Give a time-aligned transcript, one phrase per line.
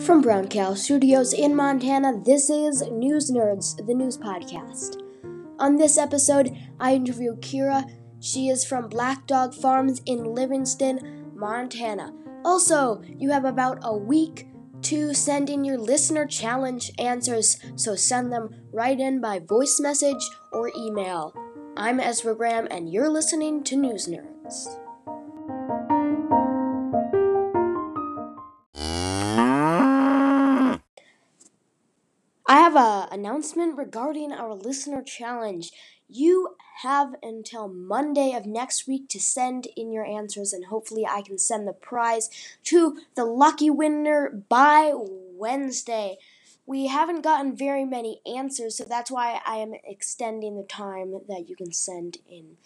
[0.00, 5.02] From Brown Cow Studios in Montana, this is News Nerds, the news podcast.
[5.58, 7.90] On this episode, I interview Kira.
[8.20, 12.12] She is from Black Dog Farms in Livingston, Montana.
[12.44, 14.46] Also, you have about a week
[14.82, 20.30] to send in your listener challenge answers, so send them right in by voice message
[20.52, 21.34] or email.
[21.76, 24.85] I'm Ezra Graham, and you're listening to News Nerds.
[33.16, 35.72] Announcement regarding our listener challenge.
[36.08, 41.22] You have until Monday of next week to send in your answers, and hopefully, I
[41.22, 42.28] can send the prize
[42.64, 46.18] to the lucky winner by Wednesday.
[46.66, 51.48] We haven't gotten very many answers, so that's why I am extending the time that
[51.48, 52.58] you can send in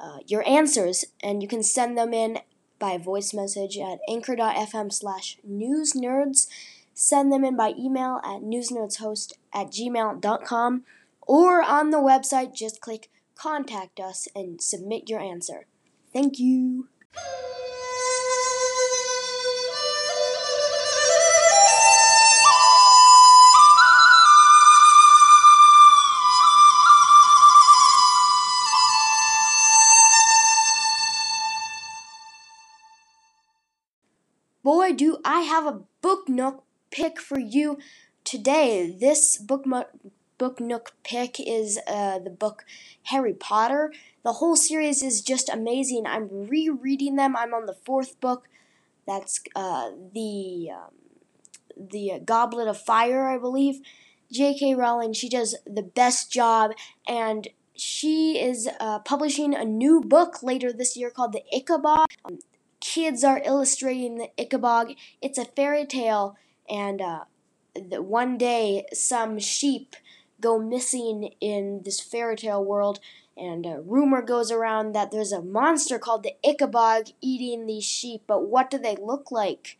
[0.00, 2.40] uh, your answers, and you can send them in
[2.78, 6.48] by voice message at anchor.fm slash newsnerds
[6.94, 10.84] send them in by email at newsnerdshost at gmail.com
[11.22, 15.66] or on the website, just click contact us and submit your answer.
[16.12, 16.88] Thank you.
[34.62, 37.78] Boy, do I have a book nook pick for you
[38.22, 38.96] today.
[38.98, 39.64] This book
[40.38, 42.64] book nook pick is uh, the book
[43.04, 43.92] Harry Potter.
[44.22, 46.06] The whole series is just amazing.
[46.06, 47.36] I'm rereading them.
[47.36, 48.48] I'm on the fourth book.
[49.06, 50.94] That's uh, the um,
[51.76, 53.80] the Goblet of Fire, I believe.
[54.32, 54.74] J.K.
[54.74, 56.72] Rowling, she does the best job,
[57.06, 62.06] and she is uh, publishing a new book later this year called The Ickabog.
[62.24, 62.38] Um,
[62.80, 64.96] kids are illustrating the Ickabog.
[65.20, 66.36] It's a fairy tale,
[66.68, 67.24] and uh,
[67.74, 69.96] the, one day some sheep
[70.40, 73.00] go missing in this fairy tale world,
[73.36, 78.22] and a rumor goes around that there's a monster called the Ickabog eating these sheep.
[78.26, 79.78] But what do they look like?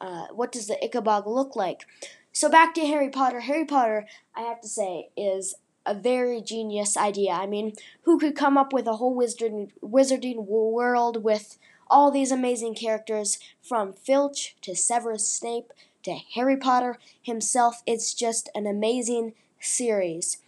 [0.00, 1.86] Uh, what does the Ickabog look like?
[2.32, 3.40] So back to Harry Potter.
[3.40, 7.32] Harry Potter, I have to say, is a very genius idea.
[7.32, 11.58] I mean, who could come up with a whole wizarding, wizarding world with
[11.90, 15.72] all these amazing characters from Filch to Severus Snape
[16.08, 17.82] to Harry Potter himself?
[17.86, 20.38] It's just an amazing series.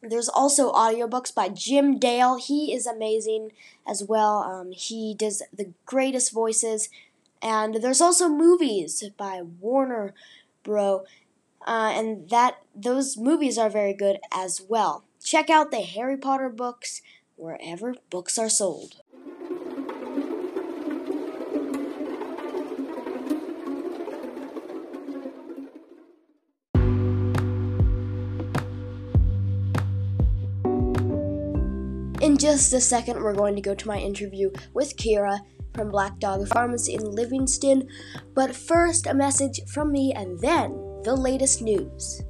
[0.00, 2.36] There's also audiobooks by Jim Dale.
[2.36, 3.52] He is amazing
[3.86, 4.42] as well.
[4.42, 6.90] Um, he does the greatest voices.
[7.42, 10.14] And there's also movies by Warner
[10.62, 11.04] Bro.
[11.66, 15.04] Uh, and that those movies are very good as well.
[15.22, 17.00] Check out the Harry Potter books
[17.36, 18.96] wherever books are sold.
[32.24, 35.40] In just a second, we're going to go to my interview with Kira
[35.74, 37.86] from Black Dog Farms in Livingston.
[38.34, 40.70] But first, a message from me and then
[41.02, 42.22] the latest news.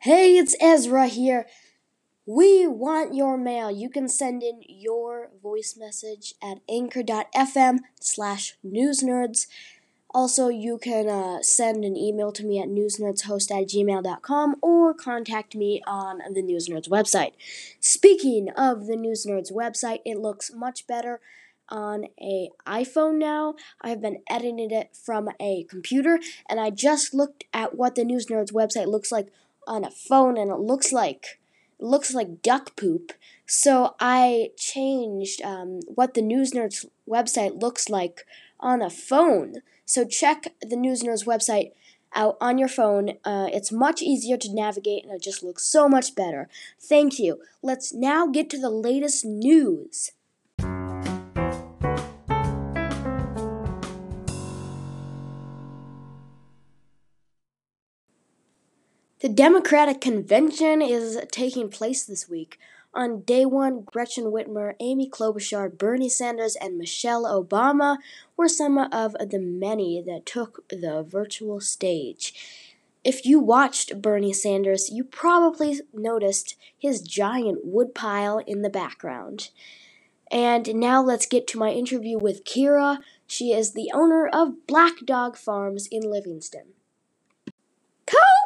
[0.00, 1.46] Hey, it's Ezra here.
[2.26, 3.70] We want your mail.
[3.70, 9.46] You can send in your voice message at anchor.fm slash newsnerds.
[10.08, 15.54] Also, you can uh, send an email to me at newsnerdshost at gmail.com or contact
[15.54, 17.32] me on the News Nerds website.
[17.78, 21.20] Speaking of the News Nerds website, it looks much better
[21.68, 23.54] on a iPhone now.
[23.82, 26.18] I've been editing it from a computer,
[26.48, 29.30] and I just looked at what the News Nerds website looks like
[29.66, 31.38] on a phone, and it looks like
[31.84, 33.12] looks like duck poop.
[33.46, 38.26] So I changed um, what the News Nerds website looks like
[38.58, 39.56] on a phone.
[39.84, 41.72] So check the News Nerds website
[42.14, 43.10] out on your phone.
[43.24, 46.48] Uh, it's much easier to navigate and it just looks so much better.
[46.80, 47.40] Thank you.
[47.62, 50.12] Let's now get to the latest news.
[59.24, 62.58] The Democratic Convention is taking place this week.
[62.92, 67.96] On day one, Gretchen Whitmer, Amy Klobuchar, Bernie Sanders, and Michelle Obama
[68.36, 72.34] were some of the many that took the virtual stage.
[73.02, 79.48] If you watched Bernie Sanders, you probably noticed his giant woodpile in the background.
[80.30, 82.98] And now let's get to my interview with Kira.
[83.26, 86.74] She is the owner of Black Dog Farms in Livingston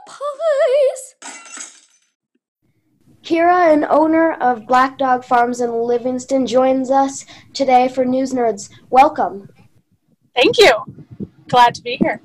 [0.09, 1.33] pies.
[3.23, 8.71] Kira, an owner of Black Dog Farms in Livingston, joins us today for News Nerds.
[8.89, 9.51] Welcome.
[10.35, 10.73] Thank you.
[11.49, 12.23] Glad to be here.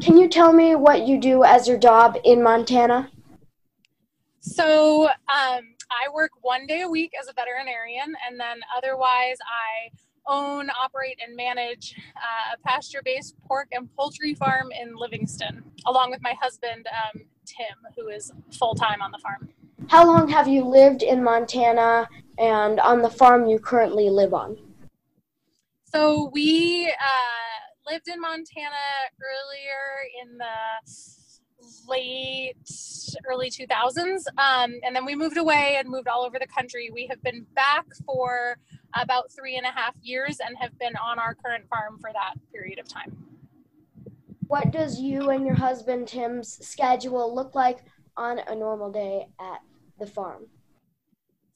[0.00, 3.10] Can you tell me what you do as your job in Montana?
[4.40, 9.90] So, um, I work one day a week as a veterinarian, and then otherwise, I
[10.26, 16.10] own, operate, and manage uh, a pasture based pork and poultry farm in Livingston, along
[16.10, 19.48] with my husband, um, Tim, who is full time on the farm.
[19.88, 24.56] How long have you lived in Montana and on the farm you currently live on?
[25.84, 28.74] So, we uh, lived in Montana
[29.20, 30.44] earlier in the
[31.88, 32.56] late
[33.30, 37.06] early 2000s um, and then we moved away and moved all over the country we
[37.06, 38.56] have been back for
[39.00, 42.34] about three and a half years and have been on our current farm for that
[42.52, 43.16] period of time.
[44.46, 47.78] What does you and your husband tim's schedule look like
[48.16, 49.60] on a normal day at
[49.98, 50.46] the farm?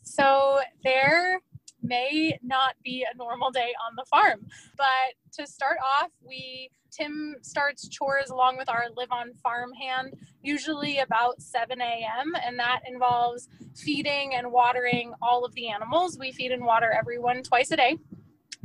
[0.02, 1.40] So there
[1.82, 4.46] may not be a normal day on the farm.
[4.76, 10.14] But to start off, we Tim starts chores along with our live on farm hand,
[10.42, 16.18] usually about 7 a.m., and that involves feeding and watering all of the animals.
[16.18, 17.98] We feed and water everyone twice a day.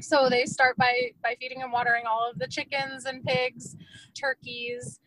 [0.02, 3.76] So they start by by feeding and watering all of the chickens and pigs,
[4.20, 5.00] turkeys,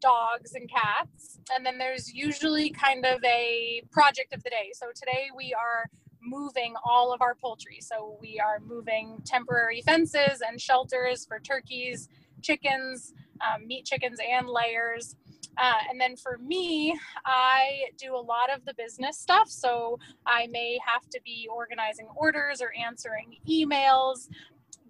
[0.00, 1.38] dogs and cats.
[1.54, 4.70] And then there's usually kind of a project of the day.
[4.72, 5.86] So today we are
[6.24, 7.78] moving all of our poultry.
[7.80, 12.08] So we are moving temporary fences and shelters for turkeys,
[12.42, 15.16] chickens, um, meat chickens, and layers.
[15.56, 19.48] Uh, and then for me, I do a lot of the business stuff.
[19.48, 24.28] So I may have to be organizing orders or answering emails,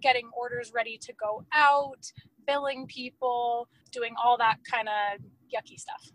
[0.01, 2.11] getting orders ready to go out,
[2.47, 5.21] billing people, doing all that kind of
[5.53, 6.11] yucky stuff.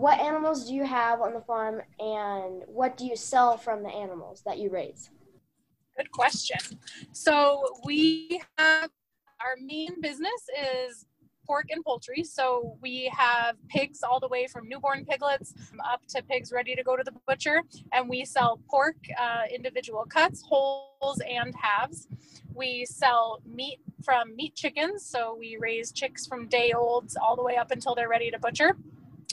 [0.00, 3.90] What animals do you have on the farm and what do you sell from the
[3.90, 5.10] animals that you raise?
[5.94, 6.56] Good question.
[7.12, 8.88] So we have
[9.42, 11.04] our main business is
[11.46, 12.24] pork and poultry.
[12.24, 15.52] So we have pigs all the way from newborn piglets
[15.84, 17.60] up to pigs ready to go to the butcher.
[17.92, 22.08] And we sell pork, uh, individual cuts, wholes, and halves.
[22.54, 25.04] We sell meat from meat chickens.
[25.04, 28.38] So we raise chicks from day olds all the way up until they're ready to
[28.38, 28.78] butcher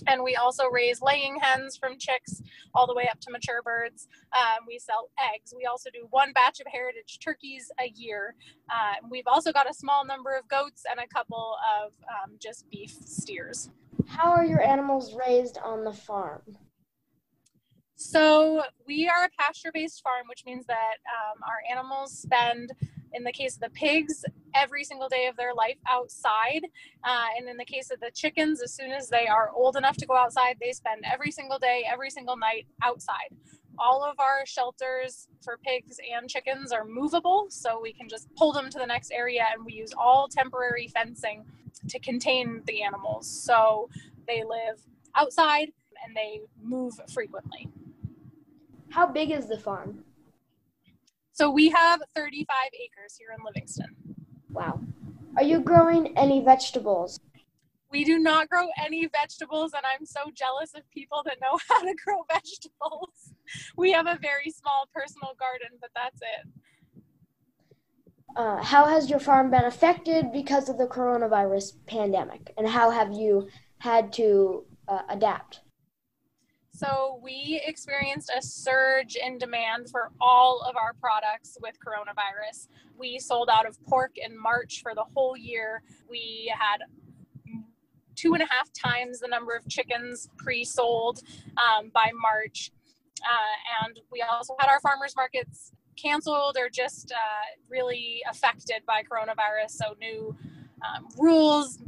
[0.08, 2.42] and we also raise laying hens from chicks
[2.74, 4.08] all the way up to mature birds.
[4.34, 5.54] Um, we sell eggs.
[5.56, 8.36] We also do one batch of heritage turkeys a year.
[8.70, 12.70] Uh, we've also got a small number of goats and a couple of um, just
[12.70, 13.70] beef steers.
[14.06, 16.42] How are your animals raised on the farm?
[17.96, 22.72] So we are a pasture-based farm, which means that um, our animals spend
[23.14, 24.24] in the case of the pigs,
[24.54, 26.62] every single day of their life outside.
[27.04, 29.98] Uh, and in the case of the chickens, as soon as they are old enough
[29.98, 33.30] to go outside, they spend every single day, every single night outside.
[33.80, 38.52] All of our shelters for pigs and chickens are movable, so we can just pull
[38.52, 41.46] them to the next area, and we use all temporary fencing
[41.88, 43.28] to contain the animals.
[43.28, 43.90] So
[44.28, 44.82] they live
[45.16, 45.72] outside
[46.04, 47.68] and they move frequently.
[48.90, 50.04] How big is the farm?
[51.38, 53.96] So we have 35 acres here in Livingston.
[54.50, 54.82] Wow.
[55.36, 57.20] Are you growing any vegetables?
[57.92, 61.82] We do not grow any vegetables, and I'm so jealous of people that know how
[61.82, 63.34] to grow vegetables.
[63.78, 67.04] We have a very small personal garden, but that's it.
[68.36, 73.14] Uh, how has your farm been affected because of the coronavirus pandemic, and how have
[73.14, 73.48] you
[73.78, 75.62] had to uh, adapt?
[76.78, 82.68] So we experienced a surge in demand for all of our products with coronavirus.
[82.96, 85.82] We sold out of pork in March for the whole year.
[86.08, 86.84] We had
[88.16, 91.24] two and a half times the number of chickens pre-sold
[91.58, 92.72] um, by March.
[93.24, 97.18] Uh, and we also had our farmers markets canceled or just uh,
[97.68, 99.72] really affected by coronavirus.
[99.72, 100.36] So new
[100.86, 101.80] um, rules.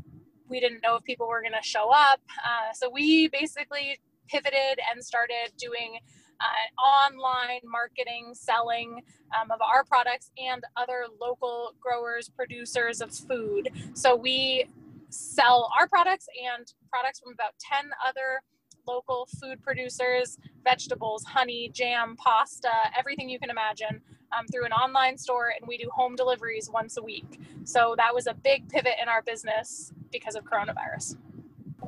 [0.47, 2.21] We didn't know if people were going to show up.
[2.43, 5.99] Uh, so we basically pivoted and started doing
[6.39, 9.01] uh, online marketing, selling
[9.39, 13.69] um, of our products and other local growers, producers of food.
[13.93, 14.65] So we
[15.09, 18.41] sell our products and products from about 10 other
[18.87, 24.01] local food producers, vegetables, honey, jam, pasta, everything you can imagine
[24.37, 25.53] um, through an online store.
[25.59, 27.39] And we do home deliveries once a week.
[27.65, 31.17] So that was a big pivot in our business because of coronavirus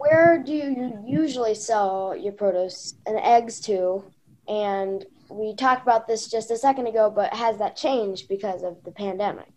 [0.02, 4.04] where do you usually sell your produce and eggs to?
[4.48, 8.84] And we talked about this just a second ago, but has that changed because of
[8.84, 9.54] the pandemic?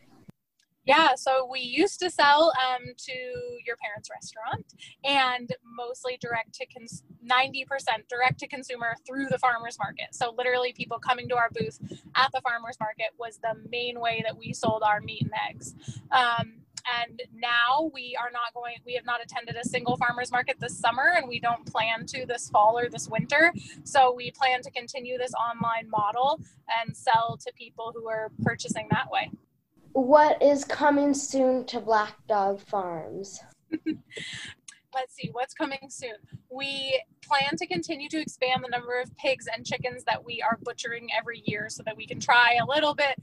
[0.84, 3.12] Yeah, so we used to sell um, to
[3.66, 4.66] your parents' restaurant
[5.02, 10.08] and mostly direct to cons- 90% direct to consumer through the farmers market.
[10.12, 11.78] So literally people coming to our booth
[12.16, 15.74] at the farmers market was the main way that we sold our meat and eggs.
[16.12, 16.63] Um,
[17.04, 20.76] and now we are not going we have not attended a single farmers market this
[20.76, 23.52] summer and we don't plan to this fall or this winter.
[23.84, 26.40] So we plan to continue this online model
[26.80, 29.30] and sell to people who are purchasing that way.
[29.92, 33.40] What is coming soon to black dog farms?
[34.94, 36.14] Let's see what's coming soon.
[36.50, 40.58] We plan to continue to expand the number of pigs and chickens that we are
[40.62, 43.16] butchering every year so that we can try a little bit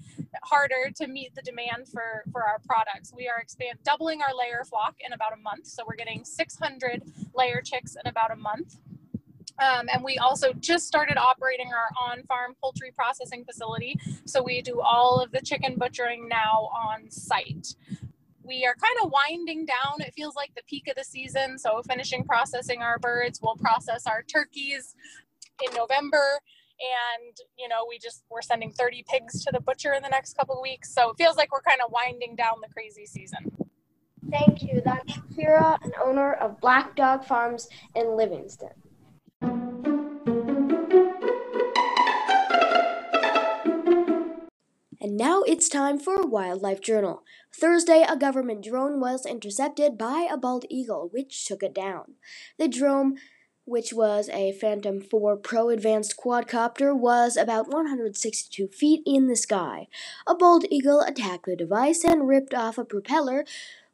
[0.52, 3.14] harder to meet the demand for for our products.
[3.16, 7.02] We are expand doubling our layer flock in about a month, so we're getting 600
[7.34, 8.78] layer chicks in about a month.
[9.60, 14.00] Um, and we also just started operating our on farm poultry processing facility.
[14.26, 17.76] So we do all of the chicken butchering now on site
[18.44, 20.02] we are kind of winding down.
[20.02, 21.58] It feels like the peak of the season.
[21.58, 24.96] So, finishing processing our birds, we'll process our turkeys
[25.66, 26.40] in November.
[26.82, 30.36] And, you know, we just, we're sending 30 pigs to the butcher in the next
[30.36, 30.94] couple of weeks.
[30.94, 33.52] So, it feels like we're kind of winding down the crazy season.
[34.30, 34.82] Thank you.
[34.84, 38.70] That's Kira, an owner of Black Dog Farms in Livingston.
[45.04, 47.24] And now it's time for a wildlife journal.
[47.54, 52.14] Thursday, a government drone was intercepted by a bald eagle, which took it down.
[52.60, 53.18] The drone,
[53.72, 59.88] which was a Phantom 4 Pro Advanced quadcopter, was about 162 feet in the sky.
[60.28, 63.46] A bald eagle attacked the device and ripped off a propeller,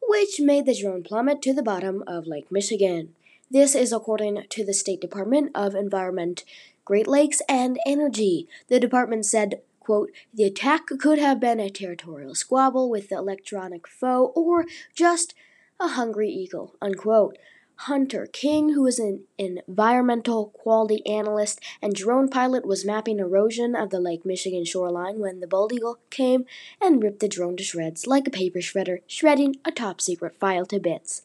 [0.02, 3.14] which made the drone plummet to the bottom of Lake Michigan.
[3.52, 6.44] This is according to the State Department of Environment,
[6.84, 8.48] Great Lakes, and Energy.
[8.70, 13.88] The department said Quote, the attack could have been a territorial squabble with the electronic
[13.88, 14.66] foe or
[14.96, 15.36] just
[15.80, 16.76] a hungry eagle.
[16.82, 17.38] Unquote.
[17.82, 23.92] Hunter King, who is an environmental quality analyst and drone pilot, was mapping erosion of
[23.92, 26.46] the Lake Michigan shoreline when the bald eagle came
[26.82, 30.66] and ripped the drone to shreds like a paper shredder, shredding a top secret file
[30.66, 31.22] to bits.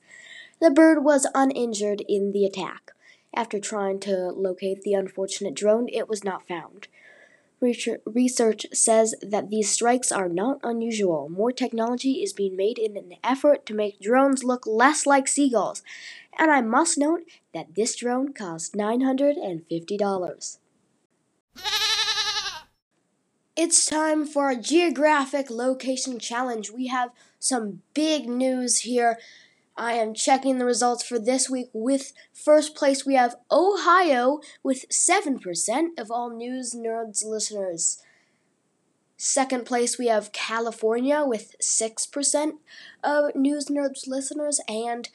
[0.61, 2.93] The bird was uninjured in the attack.
[3.35, 6.87] After trying to locate the unfortunate drone, it was not found.
[7.62, 11.28] Research says that these strikes are not unusual.
[11.28, 15.83] More technology is being made in an effort to make drones look less like seagulls.
[16.37, 17.23] And I must note
[17.54, 20.59] that this drone cost $950.
[23.54, 26.71] It's time for a geographic location challenge.
[26.71, 29.19] We have some big news here.
[29.83, 31.69] I am checking the results for this week.
[31.73, 38.01] With first place, we have Ohio with 7% of all News Nerds listeners.
[39.17, 42.53] Second place, we have California with 6%
[43.03, 44.61] of News Nerds listeners.
[44.69, 45.09] And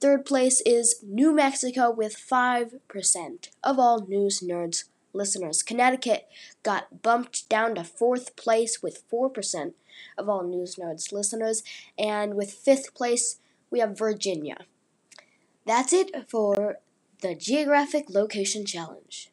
[0.00, 5.62] third place is New Mexico with 5% of all News Nerds listeners.
[5.62, 6.28] Connecticut
[6.62, 9.74] got bumped down to fourth place with 4%
[10.16, 11.62] of all News Nerds listeners.
[11.98, 13.38] And with fifth place,
[13.74, 14.56] we have Virginia.
[15.66, 16.76] That's it for
[17.22, 19.32] the Geographic Location Challenge.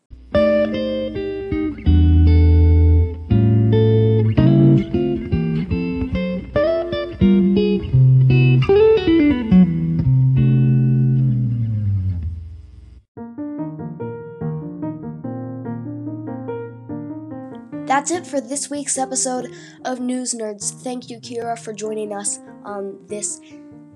[17.86, 19.54] That's it for this week's episode
[19.86, 20.72] of News Nerds.
[20.72, 23.40] Thank you, Kira, for joining us on this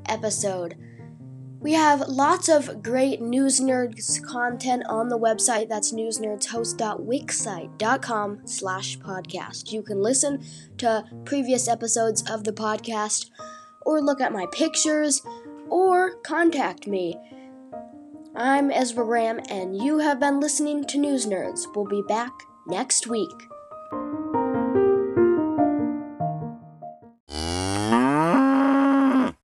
[0.07, 0.77] episode.
[1.59, 5.67] We have lots of great News Nerds content on the website.
[5.67, 9.71] That's newsnerdshost.wixsite.com slash podcast.
[9.71, 10.45] You can listen
[10.77, 13.31] to previous episodes of the podcast
[13.81, 15.23] or look at my pictures
[15.67, 17.17] or contact me.
[18.35, 21.65] I'm Ezra Graham, and you have been listening to News Nerds.
[21.73, 22.31] We'll be back
[22.67, 23.31] next week.